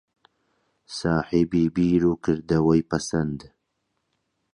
ساحێبی 0.97 1.65
بیر 1.75 2.01
و 2.09 2.13
کردەوەی 2.23 2.87
پەسەند 2.89 3.39